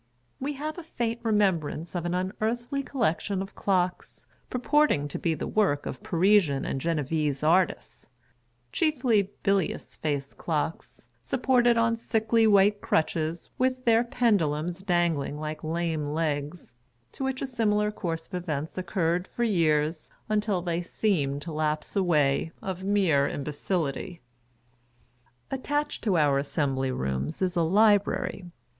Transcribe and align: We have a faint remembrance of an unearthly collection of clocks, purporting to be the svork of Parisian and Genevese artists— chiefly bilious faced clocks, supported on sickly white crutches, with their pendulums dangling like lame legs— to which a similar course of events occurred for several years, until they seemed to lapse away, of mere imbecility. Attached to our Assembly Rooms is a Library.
We 0.39 0.53
have 0.53 0.79
a 0.79 0.83
faint 0.83 1.19
remembrance 1.21 1.93
of 1.93 2.07
an 2.07 2.15
unearthly 2.15 2.81
collection 2.81 3.39
of 3.39 3.53
clocks, 3.53 4.25
purporting 4.49 5.07
to 5.09 5.19
be 5.19 5.35
the 5.35 5.47
svork 5.47 5.85
of 5.85 6.01
Parisian 6.01 6.65
and 6.65 6.81
Genevese 6.81 7.43
artists— 7.43 8.07
chiefly 8.73 9.29
bilious 9.43 9.95
faced 9.97 10.39
clocks, 10.39 11.07
supported 11.21 11.77
on 11.77 11.97
sickly 11.97 12.47
white 12.47 12.81
crutches, 12.81 13.51
with 13.59 13.85
their 13.85 14.03
pendulums 14.03 14.81
dangling 14.81 15.39
like 15.39 15.63
lame 15.63 16.07
legs— 16.07 16.73
to 17.11 17.23
which 17.23 17.39
a 17.43 17.45
similar 17.45 17.91
course 17.91 18.25
of 18.25 18.33
events 18.33 18.79
occurred 18.79 19.27
for 19.27 19.43
several 19.45 19.49
years, 19.55 20.09
until 20.27 20.63
they 20.63 20.81
seemed 20.81 21.43
to 21.43 21.51
lapse 21.51 21.95
away, 21.95 22.51
of 22.59 22.83
mere 22.83 23.27
imbecility. 23.27 24.19
Attached 25.51 26.03
to 26.05 26.17
our 26.17 26.39
Assembly 26.39 26.89
Rooms 26.91 27.39
is 27.43 27.55
a 27.55 27.61
Library. 27.61 28.49